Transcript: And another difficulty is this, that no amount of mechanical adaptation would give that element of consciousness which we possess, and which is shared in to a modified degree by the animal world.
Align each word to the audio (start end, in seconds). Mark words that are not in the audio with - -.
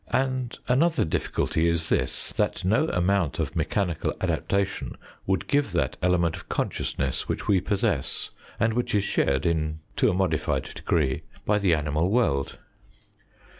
And 0.09 0.57
another 0.67 1.05
difficulty 1.05 1.69
is 1.69 1.89
this, 1.89 2.31
that 2.31 2.65
no 2.65 2.87
amount 2.87 3.37
of 3.37 3.55
mechanical 3.55 4.11
adaptation 4.19 4.95
would 5.27 5.45
give 5.45 5.73
that 5.73 5.95
element 6.01 6.35
of 6.35 6.49
consciousness 6.49 7.27
which 7.29 7.47
we 7.47 7.61
possess, 7.61 8.31
and 8.59 8.73
which 8.73 8.95
is 8.95 9.03
shared 9.03 9.45
in 9.45 9.79
to 9.97 10.09
a 10.09 10.13
modified 10.15 10.63
degree 10.73 11.21
by 11.45 11.59
the 11.59 11.75
animal 11.75 12.09
world. 12.09 12.57